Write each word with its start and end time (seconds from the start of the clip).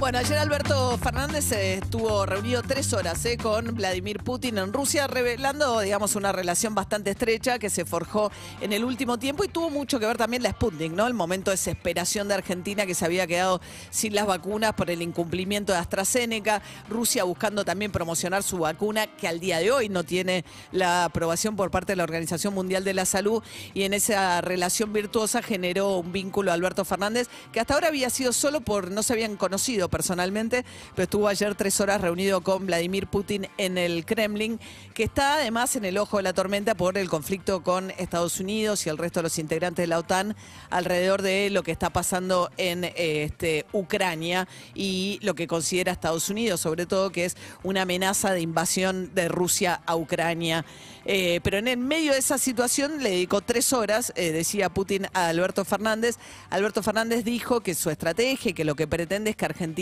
Bueno, 0.00 0.18
ayer 0.20 0.38
Alberto 0.38 0.96
Fernández 0.98 1.50
eh, 1.50 1.74
estuvo 1.82 2.24
reunido 2.24 2.62
tres 2.62 2.92
horas 2.92 3.24
eh, 3.24 3.36
con 3.36 3.74
Vladimir 3.74 4.22
Putin 4.22 4.58
en 4.58 4.72
Rusia, 4.72 5.08
revelando, 5.08 5.80
digamos, 5.80 6.14
una 6.14 6.30
relación 6.30 6.72
bastante 6.72 7.10
estrecha 7.10 7.58
que 7.58 7.68
se 7.68 7.84
forjó 7.84 8.30
en 8.60 8.72
el 8.72 8.84
último 8.84 9.18
tiempo 9.18 9.42
y 9.42 9.48
tuvo 9.48 9.70
mucho 9.70 9.98
que 9.98 10.06
ver 10.06 10.16
también 10.16 10.44
la 10.44 10.50
Sputnik, 10.50 10.92
¿no? 10.92 11.08
El 11.08 11.14
momento 11.14 11.50
de 11.50 11.56
desesperación 11.56 12.28
de 12.28 12.34
Argentina 12.34 12.86
que 12.86 12.94
se 12.94 13.04
había 13.04 13.26
quedado 13.26 13.60
sin 13.90 14.14
las 14.14 14.24
vacunas 14.26 14.72
por 14.74 14.88
el 14.88 15.02
incumplimiento 15.02 15.72
de 15.72 15.78
AstraZeneca, 15.78 16.62
Rusia 16.88 17.24
buscando 17.24 17.64
también 17.64 17.90
promocionar 17.90 18.44
su 18.44 18.58
vacuna 18.58 19.08
que 19.08 19.26
al 19.26 19.40
día 19.40 19.58
de 19.58 19.72
hoy 19.72 19.88
no 19.88 20.04
tiene 20.04 20.44
la 20.70 21.06
aprobación 21.06 21.56
por 21.56 21.72
parte 21.72 21.92
de 21.92 21.96
la 21.96 22.04
Organización 22.04 22.54
Mundial 22.54 22.84
de 22.84 22.94
la 22.94 23.04
Salud 23.04 23.42
y 23.74 23.82
en 23.82 23.94
esa 23.94 24.42
relación 24.42 24.92
virtuosa 24.92 25.42
generó 25.42 25.98
un 25.98 26.12
vínculo 26.12 26.52
Alberto 26.52 26.84
Fernández 26.84 27.28
que 27.50 27.58
hasta 27.58 27.74
ahora 27.74 27.88
había 27.88 28.10
sido 28.10 28.32
solo 28.32 28.60
por 28.60 28.92
no 28.92 29.02
se 29.02 29.12
habían 29.12 29.36
conocido 29.36 29.87
personalmente, 29.88 30.64
pero 30.94 31.04
estuvo 31.04 31.28
ayer 31.28 31.54
tres 31.54 31.80
horas 31.80 32.00
reunido 32.00 32.40
con 32.42 32.66
Vladimir 32.66 33.06
Putin 33.06 33.48
en 33.58 33.78
el 33.78 34.04
Kremlin, 34.04 34.60
que 34.94 35.04
está 35.04 35.34
además 35.34 35.76
en 35.76 35.84
el 35.84 35.98
ojo 35.98 36.18
de 36.18 36.22
la 36.22 36.32
tormenta 36.32 36.74
por 36.74 36.98
el 36.98 37.08
conflicto 37.08 37.62
con 37.62 37.90
Estados 37.92 38.40
Unidos 38.40 38.86
y 38.86 38.88
el 38.90 38.98
resto 38.98 39.20
de 39.20 39.24
los 39.24 39.38
integrantes 39.38 39.82
de 39.82 39.86
la 39.86 39.98
OTAN 39.98 40.36
alrededor 40.70 41.22
de 41.22 41.50
lo 41.50 41.62
que 41.62 41.72
está 41.72 41.90
pasando 41.90 42.50
en 42.56 42.84
eh, 42.84 42.92
este, 43.24 43.66
Ucrania 43.72 44.48
y 44.74 45.18
lo 45.22 45.34
que 45.34 45.46
considera 45.46 45.92
Estados 45.92 46.28
Unidos, 46.28 46.60
sobre 46.60 46.86
todo 46.86 47.10
que 47.10 47.24
es 47.24 47.36
una 47.62 47.82
amenaza 47.82 48.32
de 48.32 48.40
invasión 48.40 49.14
de 49.14 49.28
Rusia 49.28 49.80
a 49.86 49.96
Ucrania. 49.96 50.64
Eh, 51.04 51.40
pero 51.42 51.58
en 51.58 51.68
el 51.68 51.78
medio 51.78 52.12
de 52.12 52.18
esa 52.18 52.36
situación 52.36 53.02
le 53.02 53.10
dedicó 53.10 53.40
tres 53.40 53.72
horas, 53.72 54.12
eh, 54.14 54.32
decía 54.32 54.68
Putin 54.68 55.06
a 55.14 55.28
Alberto 55.28 55.64
Fernández. 55.64 56.16
Alberto 56.50 56.82
Fernández 56.82 57.24
dijo 57.24 57.60
que 57.60 57.74
su 57.74 57.90
estrategia, 57.90 58.52
que 58.52 58.64
lo 58.64 58.74
que 58.74 58.86
pretende 58.86 59.30
es 59.30 59.36
que 59.36 59.46
Argentina 59.46 59.77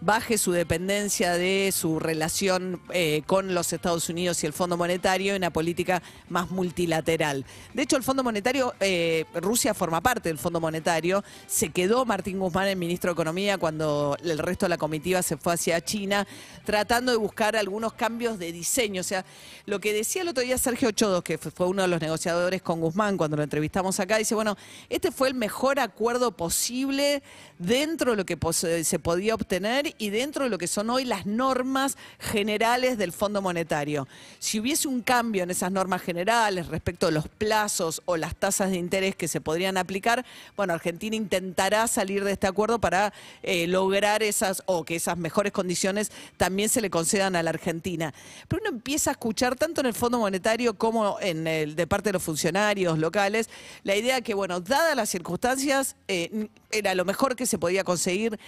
baje 0.00 0.38
su 0.38 0.52
dependencia 0.52 1.34
de 1.34 1.70
su 1.72 1.98
relación 1.98 2.80
eh, 2.92 3.22
con 3.26 3.54
los 3.54 3.72
Estados 3.72 4.08
Unidos 4.08 4.42
y 4.42 4.46
el 4.46 4.52
Fondo 4.52 4.76
Monetario 4.76 5.32
en 5.32 5.42
una 5.42 5.50
política 5.50 6.02
más 6.28 6.50
multilateral. 6.50 7.44
De 7.72 7.82
hecho, 7.82 7.96
el 7.96 8.02
Fondo 8.02 8.24
Monetario, 8.24 8.74
eh, 8.80 9.24
Rusia 9.34 9.74
forma 9.74 10.00
parte 10.00 10.28
del 10.28 10.38
Fondo 10.38 10.60
Monetario. 10.60 11.22
Se 11.46 11.70
quedó 11.70 12.04
Martín 12.04 12.38
Guzmán, 12.38 12.66
el 12.68 12.76
ministro 12.76 13.10
de 13.10 13.12
Economía, 13.12 13.58
cuando 13.58 14.16
el 14.22 14.38
resto 14.38 14.66
de 14.66 14.70
la 14.70 14.78
comitiva 14.78 15.22
se 15.22 15.36
fue 15.36 15.54
hacia 15.54 15.80
China, 15.80 16.26
tratando 16.64 17.12
de 17.12 17.18
buscar 17.18 17.56
algunos 17.56 17.92
cambios 17.92 18.38
de 18.38 18.52
diseño. 18.52 19.00
O 19.00 19.04
sea, 19.04 19.24
lo 19.66 19.80
que 19.80 19.92
decía 19.92 20.22
el 20.22 20.28
otro 20.28 20.42
día 20.42 20.58
Sergio 20.58 20.90
Chodos, 20.90 21.22
que 21.22 21.38
fue 21.38 21.66
uno 21.66 21.82
de 21.82 21.88
los 21.88 22.00
negociadores 22.00 22.62
con 22.62 22.80
Guzmán 22.80 23.16
cuando 23.16 23.36
lo 23.36 23.42
entrevistamos 23.42 24.00
acá, 24.00 24.16
dice, 24.18 24.34
bueno, 24.34 24.56
este 24.88 25.12
fue 25.12 25.28
el 25.28 25.34
mejor 25.34 25.78
acuerdo 25.78 26.32
posible 26.32 27.22
dentro 27.58 28.12
de 28.12 28.16
lo 28.16 28.26
que 28.26 28.36
se 28.84 28.98
podía 28.98 29.27
obtener 29.34 29.94
y 29.98 30.10
dentro 30.10 30.44
de 30.44 30.50
lo 30.50 30.58
que 30.58 30.66
son 30.66 30.90
hoy 30.90 31.04
las 31.04 31.26
normas 31.26 31.96
generales 32.18 32.98
del 32.98 33.12
Fondo 33.12 33.42
Monetario. 33.42 34.08
Si 34.38 34.60
hubiese 34.60 34.88
un 34.88 35.02
cambio 35.02 35.42
en 35.42 35.50
esas 35.50 35.72
normas 35.72 36.02
generales 36.02 36.66
respecto 36.68 37.06
a 37.06 37.10
los 37.10 37.28
plazos 37.28 38.02
o 38.04 38.16
las 38.16 38.34
tasas 38.34 38.70
de 38.70 38.76
interés 38.76 39.16
que 39.16 39.28
se 39.28 39.40
podrían 39.40 39.76
aplicar, 39.76 40.24
bueno, 40.56 40.74
Argentina 40.74 41.16
intentará 41.16 41.86
salir 41.88 42.24
de 42.24 42.32
este 42.32 42.46
acuerdo 42.46 42.78
para 42.80 43.12
eh, 43.42 43.66
lograr 43.66 44.22
esas 44.22 44.62
o 44.66 44.84
que 44.84 44.96
esas 44.96 45.18
mejores 45.18 45.52
condiciones 45.52 46.10
también 46.36 46.68
se 46.68 46.80
le 46.80 46.90
concedan 46.90 47.36
a 47.36 47.42
la 47.42 47.50
Argentina. 47.50 48.12
Pero 48.48 48.62
uno 48.62 48.70
empieza 48.70 49.10
a 49.10 49.12
escuchar 49.12 49.56
tanto 49.56 49.80
en 49.80 49.86
el 49.86 49.94
Fondo 49.94 50.18
Monetario 50.18 50.74
como 50.74 51.18
en 51.20 51.46
el 51.46 51.76
de 51.76 51.86
parte 51.86 52.08
de 52.10 52.14
los 52.14 52.22
funcionarios 52.22 52.98
locales 52.98 53.48
la 53.84 53.96
idea 53.96 54.20
que, 54.20 54.34
bueno, 54.34 54.60
dadas 54.60 54.96
las 54.96 55.08
circunstancias, 55.08 55.96
eh, 56.08 56.48
era 56.70 56.94
lo 56.94 57.04
mejor 57.04 57.36
que 57.36 57.46
se 57.46 57.58
podía 57.58 57.84
conseguir 57.84 58.38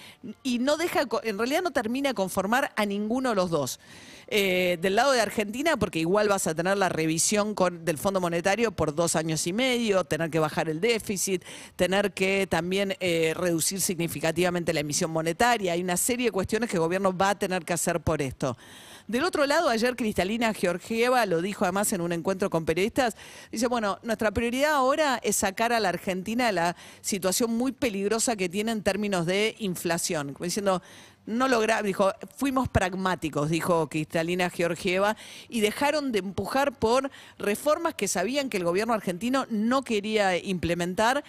y 0.43 0.59
no 0.59 0.70
deja, 0.77 1.05
co- 1.05 1.21
en 1.23 1.37
realidad 1.37 1.61
no 1.61 1.71
termina 1.71 2.13
conformar 2.13 2.71
a 2.75 2.85
ninguno 2.85 3.29
de 3.29 3.35
los 3.35 3.49
dos. 3.49 3.79
Eh, 4.33 4.77
del 4.81 4.95
lado 4.95 5.11
de 5.11 5.19
Argentina, 5.19 5.75
porque 5.75 5.99
igual 5.99 6.29
vas 6.29 6.47
a 6.47 6.55
tener 6.55 6.77
la 6.77 6.87
revisión 6.87 7.53
del 7.81 7.97
Fondo 7.97 8.21
Monetario 8.21 8.71
por 8.71 8.95
dos 8.95 9.17
años 9.17 9.45
y 9.45 9.51
medio, 9.51 10.05
tener 10.05 10.29
que 10.29 10.39
bajar 10.39 10.69
el 10.69 10.79
déficit, 10.79 11.43
tener 11.75 12.13
que 12.13 12.47
también 12.49 12.95
eh, 13.01 13.33
reducir 13.35 13.81
significativamente 13.81 14.73
la 14.73 14.79
emisión 14.79 15.11
monetaria. 15.11 15.73
Hay 15.73 15.81
una 15.81 15.97
serie 15.97 16.27
de 16.27 16.31
cuestiones 16.31 16.69
que 16.69 16.77
el 16.77 16.81
gobierno 16.81 17.15
va 17.15 17.31
a 17.31 17.39
tener 17.39 17.65
que 17.65 17.73
hacer 17.73 17.99
por 17.99 18.21
esto. 18.21 18.57
Del 19.07 19.25
otro 19.25 19.45
lado, 19.45 19.67
ayer 19.67 19.97
Cristalina 19.97 20.53
Georgieva 20.53 21.25
lo 21.25 21.41
dijo 21.41 21.65
además 21.65 21.91
en 21.91 21.99
un 21.99 22.13
encuentro 22.13 22.49
con 22.49 22.63
periodistas, 22.63 23.17
dice, 23.51 23.67
bueno, 23.67 23.99
nuestra 24.03 24.31
prioridad 24.31 24.73
ahora 24.73 25.19
es 25.21 25.35
sacar 25.35 25.73
a 25.73 25.81
la 25.81 25.89
Argentina 25.89 26.45
de 26.45 26.53
la 26.53 26.77
situación 27.01 27.57
muy 27.57 27.73
peligrosa 27.73 28.37
que 28.37 28.47
tiene 28.47 28.71
en 28.71 28.83
términos 28.83 29.25
de 29.25 29.55
inflación. 29.59 30.33
Como 30.33 30.45
diciendo, 30.45 30.60
no 30.61 31.47
logra, 31.47 31.81
dijo, 31.83 32.11
fuimos 32.35 32.67
pragmáticos, 32.67 33.49
dijo 33.49 33.87
Cristalina 33.89 34.49
Georgieva, 34.49 35.15
y 35.49 35.61
dejaron 35.61 36.11
de 36.11 36.19
empujar 36.19 36.77
por 36.77 37.11
reformas 37.37 37.93
que 37.93 38.07
sabían 38.07 38.49
que 38.49 38.57
el 38.57 38.63
gobierno 38.63 38.93
argentino 38.93 39.45
no 39.49 39.83
quería 39.83 40.37
implementar 40.37 41.23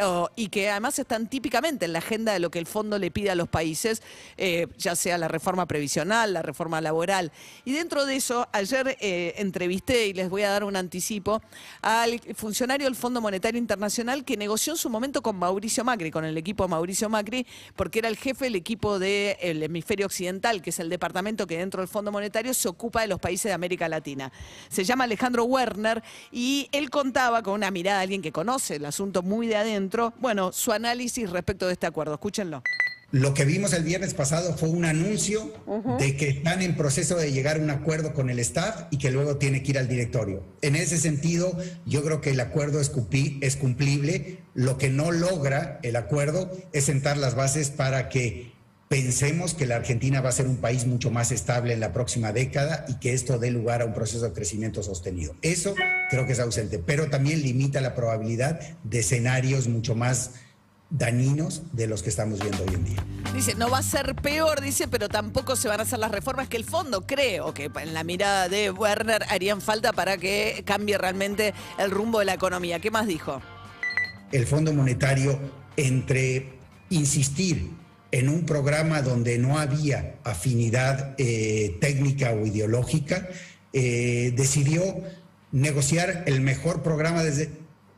oh, 0.00 0.30
y 0.36 0.48
que 0.48 0.70
además 0.70 0.98
están 0.98 1.28
típicamente 1.28 1.84
en 1.84 1.92
la 1.92 1.98
agenda 1.98 2.32
de 2.32 2.40
lo 2.40 2.50
que 2.50 2.58
el 2.58 2.66
fondo 2.66 2.98
le 2.98 3.10
pide 3.10 3.30
a 3.30 3.34
los 3.34 3.48
países, 3.48 4.02
eh, 4.36 4.66
ya 4.78 4.96
sea 4.96 5.18
la 5.18 5.28
reforma 5.28 5.66
previsional, 5.66 6.32
la 6.32 6.42
reforma 6.42 6.80
laboral. 6.80 7.32
Y 7.64 7.72
dentro 7.72 8.06
de 8.06 8.16
eso, 8.16 8.48
ayer 8.52 8.96
eh, 9.00 9.34
entrevisté, 9.38 10.06
y 10.06 10.12
les 10.12 10.28
voy 10.28 10.42
a 10.42 10.50
dar 10.50 10.64
un 10.64 10.76
anticipo, 10.76 11.42
al 11.82 12.20
funcionario 12.34 12.86
del 12.86 12.96
Fondo 12.96 13.20
Monetario 13.20 13.58
Internacional 13.58 14.24
que 14.24 14.36
negoció 14.36 14.72
en 14.72 14.78
su 14.78 14.90
momento 14.90 15.22
con 15.22 15.36
Mauricio 15.36 15.84
Macri, 15.84 16.10
con 16.10 16.24
el 16.24 16.36
equipo 16.36 16.64
de 16.64 16.70
Mauricio 16.70 17.08
Macri, 17.08 17.46
porque 17.76 18.00
era 18.00 18.08
el 18.08 18.16
jefe 18.16 18.46
del 18.46 18.56
equipo 18.56 18.98
del 18.98 19.62
hemisferio 19.62 20.06
occidental, 20.06 20.62
que 20.62 20.70
es 20.70 20.78
el 20.78 20.88
departamento 20.88 21.46
que 21.46 21.58
dentro 21.58 21.80
del 21.80 21.88
Fondo 21.88 22.12
Monetario 22.12 22.54
se 22.54 22.68
ocupa 22.68 23.02
de 23.02 23.08
los 23.08 23.20
países 23.20 23.44
de 23.44 23.52
América 23.52 23.88
Latina. 23.88 24.32
Se 24.68 24.84
llama 24.84 25.04
Alejandro 25.04 25.44
Werner 25.44 26.02
y 26.30 26.68
él 26.72 26.90
contaba 26.90 27.42
con 27.42 27.54
una 27.54 27.70
mirada 27.70 27.98
de 27.98 28.02
alguien 28.04 28.22
que 28.22 28.32
conoce 28.32 28.76
el 28.76 28.84
asunto 28.84 29.22
muy 29.22 29.46
de 29.46 29.56
adentro, 29.56 29.87
bueno, 30.18 30.52
su 30.52 30.72
análisis 30.72 31.30
respecto 31.30 31.66
de 31.66 31.72
este 31.74 31.86
acuerdo. 31.86 32.14
Escúchenlo. 32.14 32.62
Lo 33.10 33.32
que 33.32 33.46
vimos 33.46 33.72
el 33.72 33.84
viernes 33.84 34.12
pasado 34.12 34.54
fue 34.54 34.68
un 34.68 34.84
anuncio 34.84 35.50
de 35.98 36.14
que 36.14 36.28
están 36.28 36.60
en 36.60 36.76
proceso 36.76 37.16
de 37.16 37.32
llegar 37.32 37.56
a 37.56 37.60
un 37.62 37.70
acuerdo 37.70 38.12
con 38.12 38.28
el 38.28 38.38
staff 38.38 38.82
y 38.90 38.98
que 38.98 39.10
luego 39.10 39.38
tiene 39.38 39.62
que 39.62 39.70
ir 39.70 39.78
al 39.78 39.88
directorio. 39.88 40.42
En 40.60 40.76
ese 40.76 40.98
sentido, 40.98 41.56
yo 41.86 42.04
creo 42.04 42.20
que 42.20 42.30
el 42.32 42.40
acuerdo 42.40 42.80
es, 42.80 42.92
cumpli- 42.94 43.38
es 43.40 43.56
cumplible. 43.56 44.40
Lo 44.54 44.76
que 44.76 44.90
no 44.90 45.10
logra 45.10 45.80
el 45.82 45.96
acuerdo 45.96 46.50
es 46.74 46.84
sentar 46.84 47.16
las 47.16 47.34
bases 47.34 47.70
para 47.70 48.10
que 48.10 48.52
pensemos 48.88 49.54
que 49.54 49.66
la 49.66 49.76
Argentina 49.76 50.20
va 50.20 50.30
a 50.30 50.32
ser 50.32 50.46
un 50.46 50.56
país 50.56 50.86
mucho 50.86 51.10
más 51.10 51.30
estable 51.30 51.74
en 51.74 51.80
la 51.80 51.92
próxima 51.92 52.32
década 52.32 52.86
y 52.88 52.94
que 52.94 53.12
esto 53.12 53.38
dé 53.38 53.50
lugar 53.50 53.82
a 53.82 53.84
un 53.84 53.94
proceso 53.94 54.24
de 54.24 54.32
crecimiento 54.32 54.82
sostenido. 54.82 55.34
Eso 55.42 55.74
creo 56.10 56.26
que 56.26 56.32
es 56.32 56.40
ausente, 56.40 56.78
pero 56.78 57.10
también 57.10 57.42
limita 57.42 57.80
la 57.80 57.94
probabilidad 57.94 58.60
de 58.84 58.98
escenarios 59.00 59.68
mucho 59.68 59.94
más 59.94 60.32
dañinos 60.90 61.62
de 61.74 61.86
los 61.86 62.02
que 62.02 62.08
estamos 62.08 62.40
viendo 62.40 62.64
hoy 62.64 62.74
en 62.74 62.84
día. 62.84 63.04
Dice, 63.34 63.54
no 63.54 63.68
va 63.68 63.78
a 63.78 63.82
ser 63.82 64.14
peor, 64.14 64.62
dice, 64.62 64.88
pero 64.88 65.10
tampoco 65.10 65.54
se 65.54 65.68
van 65.68 65.80
a 65.80 65.82
hacer 65.82 65.98
las 65.98 66.10
reformas 66.10 66.48
que 66.48 66.56
el 66.56 66.64
fondo 66.64 67.06
creo 67.06 67.52
que 67.52 67.70
en 67.82 67.92
la 67.92 68.04
mirada 68.04 68.48
de 68.48 68.70
Werner 68.70 69.22
harían 69.28 69.60
falta 69.60 69.92
para 69.92 70.16
que 70.16 70.62
cambie 70.64 70.96
realmente 70.96 71.52
el 71.78 71.90
rumbo 71.90 72.20
de 72.20 72.24
la 72.24 72.34
economía. 72.34 72.80
¿Qué 72.80 72.90
más 72.90 73.06
dijo? 73.06 73.42
el 74.32 74.46
Fondo 74.46 74.72
Monetario 74.72 75.38
entre 75.76 76.52
insistir 76.90 77.70
en 78.10 78.28
un 78.28 78.46
programa 78.46 79.02
donde 79.02 79.38
no 79.38 79.58
había 79.58 80.14
afinidad 80.24 81.14
eh, 81.18 81.76
técnica 81.80 82.32
o 82.32 82.46
ideológica, 82.46 83.28
eh, 83.72 84.32
decidió 84.36 84.82
negociar 85.52 86.24
el 86.26 86.40
mejor 86.40 86.82
programa 86.82 87.22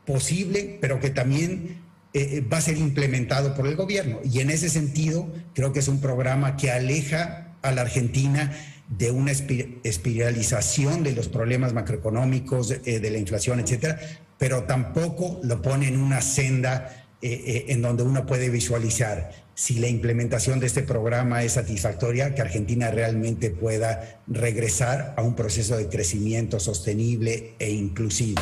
posible, 0.05 0.77
pero 0.81 0.99
que 0.99 1.09
también 1.09 1.81
eh, 2.13 2.43
va 2.51 2.57
a 2.57 2.61
ser 2.61 2.77
implementado 2.77 3.55
por 3.55 3.67
el 3.67 3.75
gobierno. 3.75 4.19
Y 4.23 4.41
en 4.41 4.49
ese 4.49 4.69
sentido, 4.69 5.31
creo 5.53 5.71
que 5.71 5.79
es 5.79 5.87
un 5.87 6.01
programa 6.01 6.57
que 6.57 6.71
aleja 6.71 7.55
a 7.61 7.71
la 7.71 7.81
Argentina 7.81 8.51
de 8.89 9.11
una 9.11 9.31
espi- 9.31 9.79
espiralización 9.83 11.03
de 11.03 11.13
los 11.13 11.29
problemas 11.29 11.71
macroeconómicos, 11.71 12.67
de 12.83 13.09
la 13.09 13.17
inflación, 13.17 13.61
etcétera, 13.61 13.97
pero 14.37 14.63
tampoco 14.63 15.39
lo 15.43 15.61
pone 15.61 15.87
en 15.87 15.97
una 15.97 16.21
senda 16.21 17.07
en 17.21 17.81
donde 17.81 18.03
uno 18.03 18.25
puede 18.25 18.49
visualizar 18.49 19.31
si 19.61 19.75
la 19.75 19.87
implementación 19.87 20.59
de 20.59 20.65
este 20.65 20.81
programa 20.81 21.43
es 21.43 21.51
satisfactoria, 21.51 22.33
que 22.33 22.41
Argentina 22.41 22.89
realmente 22.89 23.51
pueda 23.51 24.19
regresar 24.25 25.13
a 25.15 25.21
un 25.21 25.35
proceso 25.35 25.77
de 25.77 25.87
crecimiento 25.87 26.59
sostenible 26.59 27.53
e 27.59 27.69
inclusivo. 27.69 28.41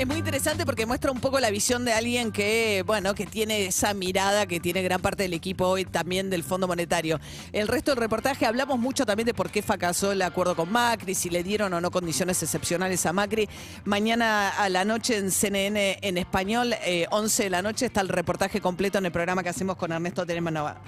Es 0.00 0.06
muy 0.06 0.16
interesante 0.16 0.64
porque 0.64 0.86
muestra 0.86 1.10
un 1.10 1.20
poco 1.20 1.40
la 1.40 1.50
visión 1.50 1.84
de 1.84 1.92
alguien 1.92 2.32
que, 2.32 2.82
bueno, 2.86 3.14
que 3.14 3.26
tiene 3.26 3.66
esa 3.66 3.92
mirada 3.92 4.46
que 4.46 4.58
tiene 4.58 4.82
gran 4.82 5.02
parte 5.02 5.24
del 5.24 5.34
equipo 5.34 5.66
hoy 5.66 5.84
también 5.84 6.30
del 6.30 6.42
Fondo 6.42 6.66
Monetario. 6.66 7.20
El 7.52 7.68
resto 7.68 7.90
del 7.90 7.98
reportaje 7.98 8.46
hablamos 8.46 8.78
mucho 8.78 9.04
también 9.04 9.26
de 9.26 9.34
por 9.34 9.50
qué 9.50 9.60
fracasó 9.60 10.12
el 10.12 10.22
acuerdo 10.22 10.56
con 10.56 10.72
Macri, 10.72 11.14
si 11.14 11.28
le 11.28 11.42
dieron 11.42 11.74
o 11.74 11.82
no 11.82 11.90
condiciones 11.90 12.42
excepcionales 12.42 13.04
a 13.04 13.12
Macri. 13.12 13.46
Mañana 13.84 14.48
a 14.48 14.70
la 14.70 14.86
noche 14.86 15.18
en 15.18 15.30
CNN 15.30 15.98
en 16.00 16.16
español, 16.16 16.74
11 17.10 17.42
eh, 17.42 17.44
de 17.44 17.50
la 17.50 17.60
noche, 17.60 17.84
está 17.84 18.00
el 18.00 18.08
reportaje 18.08 18.62
completo 18.62 18.96
en 18.96 19.04
el 19.04 19.12
programa 19.12 19.42
que 19.42 19.50
hacemos 19.50 19.76
con 19.76 19.92
Ernesto 19.92 20.24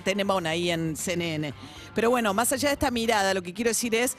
Tenemón 0.05 0.47
ahí 0.47 0.71
en 0.71 0.97
CNN. 0.97 1.53
Pero 1.95 2.11
bueno, 2.11 2.35
más 2.35 2.53
allá 2.53 2.69
de 2.69 2.75
esta 2.75 2.91
mirada, 2.91 3.35
lo 3.35 3.43
que 3.43 3.53
quiero 3.53 3.71
decir 3.71 3.95
es 3.95 4.17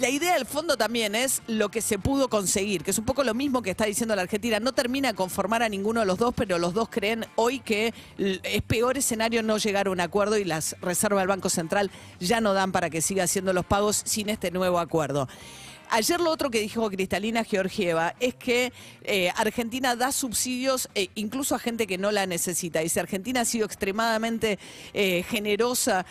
la 0.00 0.08
idea 0.08 0.34
del 0.34 0.44
fondo 0.44 0.76
también 0.76 1.14
es 1.14 1.40
lo 1.46 1.68
que 1.68 1.80
se 1.80 2.00
pudo 2.00 2.28
conseguir, 2.28 2.82
que 2.82 2.90
es 2.90 2.98
un 2.98 3.04
poco 3.04 3.22
lo 3.22 3.32
mismo 3.32 3.62
que 3.62 3.70
está 3.70 3.84
diciendo 3.84 4.16
la 4.16 4.22
Argentina. 4.22 4.58
No 4.58 4.72
termina 4.72 5.08
de 5.08 5.14
conformar 5.14 5.62
a 5.62 5.68
ninguno 5.68 6.00
de 6.00 6.06
los 6.06 6.18
dos, 6.18 6.34
pero 6.36 6.58
los 6.58 6.74
dos 6.74 6.88
creen 6.88 7.26
hoy 7.36 7.60
que 7.60 7.94
es 8.18 8.62
peor 8.62 8.98
escenario 8.98 9.44
no 9.44 9.56
llegar 9.56 9.86
a 9.86 9.90
un 9.90 10.00
acuerdo 10.00 10.36
y 10.36 10.44
las 10.44 10.74
reservas 10.80 11.22
del 11.22 11.28
Banco 11.28 11.48
Central 11.48 11.92
ya 12.18 12.40
no 12.40 12.54
dan 12.54 12.72
para 12.72 12.90
que 12.90 13.00
siga 13.02 13.22
haciendo 13.24 13.52
los 13.52 13.64
pagos 13.64 14.02
sin 14.04 14.30
este 14.30 14.50
nuevo 14.50 14.80
acuerdo. 14.80 15.28
Ayer 15.90 16.20
lo 16.20 16.30
otro 16.30 16.50
que 16.50 16.60
dijo 16.60 16.90
Cristalina 16.90 17.44
Georgieva 17.44 18.14
es 18.20 18.34
que 18.34 18.72
eh, 19.02 19.30
Argentina 19.36 19.96
da 19.96 20.12
subsidios 20.12 20.88
eh, 20.94 21.08
incluso 21.14 21.54
a 21.54 21.58
gente 21.58 21.86
que 21.86 21.98
no 21.98 22.10
la 22.10 22.26
necesita. 22.26 22.80
Dice, 22.80 23.00
Argentina 23.00 23.42
ha 23.42 23.44
sido 23.44 23.66
extremadamente 23.66 24.58
eh, 24.92 25.24
generosa 25.28 26.04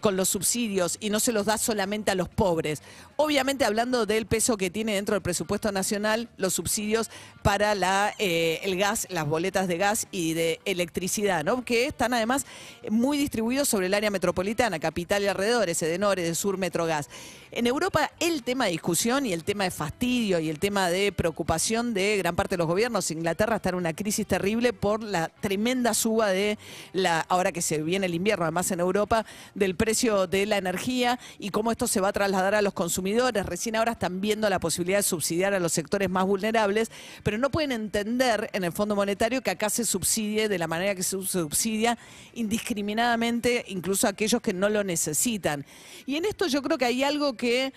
con 0.00 0.16
los 0.16 0.28
subsidios 0.28 0.98
y 1.00 1.10
no 1.10 1.18
se 1.18 1.32
los 1.32 1.46
da 1.46 1.56
solamente 1.58 2.10
a 2.10 2.14
los 2.14 2.28
pobres. 2.28 2.82
Obviamente 3.16 3.64
hablando 3.64 4.06
del 4.06 4.26
peso 4.26 4.56
que 4.56 4.70
tiene 4.70 4.94
dentro 4.94 5.14
del 5.14 5.22
presupuesto 5.22 5.72
nacional 5.72 6.28
los 6.36 6.54
subsidios 6.54 7.10
para 7.42 7.74
la, 7.74 8.14
el 8.18 8.76
gas, 8.76 9.06
las 9.10 9.26
boletas 9.26 9.68
de 9.68 9.78
gas 9.78 10.08
y 10.10 10.34
de 10.34 10.60
electricidad, 10.64 11.44
¿no? 11.44 11.64
que 11.64 11.86
están 11.86 12.12
además 12.14 12.44
muy 12.90 13.18
distribuidos 13.18 13.68
sobre 13.68 13.86
el 13.86 13.94
área 13.94 14.10
metropolitana, 14.10 14.78
capital 14.78 15.22
y 15.22 15.28
alrededores, 15.28 15.80
de 15.80 15.98
norte, 15.98 16.22
de 16.22 16.34
sur, 16.34 16.58
Metrogas. 16.58 17.08
En 17.50 17.66
Europa 17.66 18.10
el 18.20 18.42
tema 18.42 18.64
de 18.66 18.72
discusión 18.72 19.11
y 19.20 19.34
el 19.34 19.44
tema 19.44 19.64
de 19.64 19.70
fastidio 19.70 20.40
y 20.40 20.48
el 20.48 20.58
tema 20.58 20.88
de 20.88 21.12
preocupación 21.12 21.92
de 21.92 22.16
gran 22.16 22.34
parte 22.34 22.54
de 22.54 22.58
los 22.58 22.66
gobiernos. 22.66 23.10
Inglaterra 23.10 23.56
está 23.56 23.68
en 23.68 23.74
una 23.74 23.92
crisis 23.92 24.26
terrible 24.26 24.72
por 24.72 25.02
la 25.02 25.28
tremenda 25.28 25.92
suba 25.92 26.28
de 26.28 26.58
la, 26.94 27.20
ahora 27.20 27.52
que 27.52 27.60
se 27.60 27.82
viene 27.82 28.06
el 28.06 28.14
invierno, 28.14 28.46
además 28.46 28.70
en 28.70 28.80
Europa, 28.80 29.26
del 29.54 29.76
precio 29.76 30.26
de 30.26 30.46
la 30.46 30.56
energía 30.56 31.20
y 31.38 31.50
cómo 31.50 31.70
esto 31.70 31.86
se 31.86 32.00
va 32.00 32.08
a 32.08 32.12
trasladar 32.12 32.54
a 32.54 32.62
los 32.62 32.72
consumidores. 32.72 33.44
Recién 33.44 33.76
ahora 33.76 33.92
están 33.92 34.22
viendo 34.22 34.48
la 34.48 34.58
posibilidad 34.58 35.00
de 35.00 35.02
subsidiar 35.02 35.52
a 35.52 35.60
los 35.60 35.72
sectores 35.72 36.08
más 36.08 36.24
vulnerables, 36.24 36.90
pero 37.22 37.36
no 37.36 37.50
pueden 37.50 37.72
entender 37.72 38.48
en 38.54 38.64
el 38.64 38.72
Fondo 38.72 38.96
Monetario 38.96 39.42
que 39.42 39.50
acá 39.50 39.68
se 39.68 39.84
subsidie 39.84 40.48
de 40.48 40.58
la 40.58 40.68
manera 40.68 40.94
que 40.94 41.02
se 41.02 41.22
subsidia 41.22 41.98
indiscriminadamente 42.32 43.66
incluso 43.68 44.06
a 44.06 44.10
aquellos 44.10 44.40
que 44.40 44.54
no 44.54 44.70
lo 44.70 44.82
necesitan. 44.84 45.66
Y 46.06 46.16
en 46.16 46.24
esto 46.24 46.46
yo 46.46 46.62
creo 46.62 46.78
que 46.78 46.86
hay 46.86 47.02
algo 47.02 47.34
que 47.34 47.74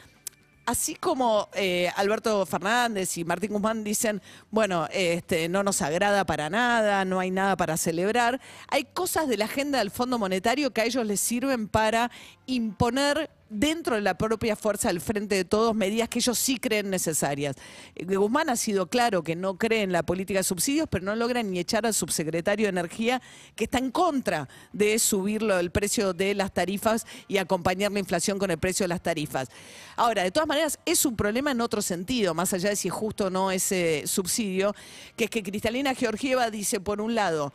así 0.66 0.96
como 0.96 1.50
eh, 1.54 1.90
Alberto 1.96 2.46
Fernández 2.46 3.18
y 3.18 3.26
Martín 3.26 3.52
Guzmán 3.52 3.84
dicen, 3.84 4.22
bueno, 4.52 4.88
este, 4.92 5.48
no 5.50 5.64
nos 5.64 5.82
agrada 5.82 6.26
para 6.26 6.50
nada, 6.50 7.06
no 7.06 7.20
hay 7.20 7.32
nada 7.32 7.56
para 7.56 7.78
celebrar, 7.78 8.42
hay 8.68 8.86
cosas 8.86 9.28
de 9.28 9.38
la 9.38 9.46
agenda 9.46 9.80
del 9.80 9.92
Fondo 9.92 10.18
Monetario 10.18 10.72
que 10.72 10.82
a 10.82 10.86
ellos 10.86 11.06
les 11.06 11.20
sirven 11.20 11.68
para 11.68 12.12
imponer 12.46 13.30
dentro 13.50 13.96
de 13.96 14.02
la 14.02 14.18
propia 14.18 14.56
fuerza 14.56 14.88
del 14.88 15.02
frente 15.02 15.36
de 15.36 15.46
todos 15.46 15.76
medidas 15.76 16.10
que 16.10 16.20
ellos 16.20 16.38
sí 16.38 16.58
creen 16.58 16.90
necesarias. 16.90 17.56
Eh, 17.96 18.06
Guzmán 18.06 18.50
ha 18.50 18.56
sido 18.56 18.88
claro 18.88 19.24
que 19.24 19.36
no 19.36 19.58
cree 19.58 19.84
en 19.84 19.92
la 19.92 20.04
política 20.04 20.40
de 20.40 20.44
subsidios, 20.44 20.88
pero 20.90 21.06
no 21.06 21.16
logra 21.16 21.44
ni 21.44 21.60
echar 21.60 21.86
al 21.86 21.94
subsecretario 21.94 22.66
de 22.66 22.70
Energía 22.70 23.22
que 23.56 23.66
está 23.66 23.78
en 23.78 23.92
contra 23.92 24.50
de 24.74 24.98
subir 25.00 25.44
el 25.44 25.72
precio 25.72 26.14
de 26.14 26.34
las 26.34 26.54
tarifas 26.54 27.06
y 27.28 27.38
acompañar 27.38 27.92
la 27.92 28.00
inflación 28.00 28.40
con 28.40 28.52
el 28.52 28.58
precio 28.58 28.84
de 28.84 28.90
las 28.90 29.02
tarifas. 29.02 29.50
Ahora, 29.96 30.24
de 30.24 30.32
todas 30.32 30.48
maneras, 30.48 30.80
es 30.86 31.06
un 31.06 31.16
problema 31.16 31.52
en 31.52 31.62
otro 31.62 31.82
sentido, 31.82 32.34
más 32.34 32.54
allá 32.54 32.70
de 32.70 32.76
si 32.76 32.88
es 32.88 32.94
justo 32.94 33.26
o 33.26 33.30
no 33.30 33.52
ese 33.52 34.04
subsidio, 34.06 34.76
que 35.16 35.26
es 35.26 35.30
que 35.30 35.44
Cristalina 35.44 35.94
Georgieva 35.96 36.50
dice, 36.50 36.80
por 36.80 37.02
un 37.02 37.16
lado, 37.16 37.54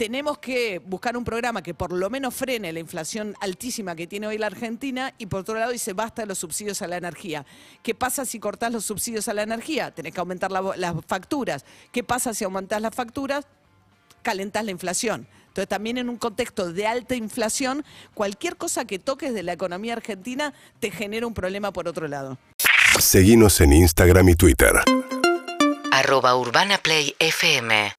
tenemos 0.00 0.38
que 0.38 0.78
buscar 0.78 1.14
un 1.14 1.24
programa 1.24 1.62
que 1.62 1.74
por 1.74 1.92
lo 1.92 2.08
menos 2.08 2.34
frene 2.34 2.72
la 2.72 2.80
inflación 2.80 3.34
altísima 3.38 3.94
que 3.94 4.06
tiene 4.06 4.28
hoy 4.28 4.38
la 4.38 4.46
Argentina 4.46 5.12
y 5.18 5.26
por 5.26 5.40
otro 5.40 5.56
lado 5.56 5.72
dice 5.72 5.92
basta 5.92 6.22
de 6.22 6.26
los 6.26 6.38
subsidios 6.38 6.80
a 6.80 6.86
la 6.86 6.96
energía. 6.96 7.44
¿Qué 7.82 7.94
pasa 7.94 8.24
si 8.24 8.40
cortás 8.40 8.72
los 8.72 8.86
subsidios 8.86 9.28
a 9.28 9.34
la 9.34 9.42
energía? 9.42 9.90
Tenés 9.90 10.14
que 10.14 10.20
aumentar 10.20 10.50
las 10.52 10.94
facturas. 11.06 11.66
¿Qué 11.92 12.02
pasa 12.02 12.32
si 12.32 12.44
aumentás 12.44 12.80
las 12.80 12.94
facturas? 12.94 13.44
Calentás 14.22 14.64
la 14.64 14.70
inflación. 14.70 15.26
Entonces 15.48 15.68
también 15.68 15.98
en 15.98 16.08
un 16.08 16.16
contexto 16.16 16.72
de 16.72 16.86
alta 16.86 17.14
inflación, 17.14 17.84
cualquier 18.14 18.56
cosa 18.56 18.86
que 18.86 18.98
toques 18.98 19.34
de 19.34 19.42
la 19.42 19.52
economía 19.52 19.92
argentina 19.92 20.54
te 20.78 20.90
genera 20.90 21.26
un 21.26 21.34
problema 21.34 21.74
por 21.74 21.88
otro 21.88 22.08
lado. 22.08 22.38
Seguimos 22.98 23.60
en 23.60 23.74
Instagram 23.74 24.30
y 24.30 24.34
Twitter. 24.34 24.80
Arroba 25.92 26.34
Urbana 26.36 26.78
Play 26.78 27.14
FM 27.18 27.92